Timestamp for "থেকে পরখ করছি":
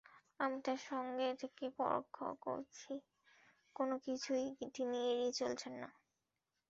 1.41-2.93